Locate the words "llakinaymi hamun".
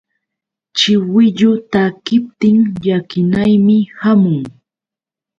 2.83-4.41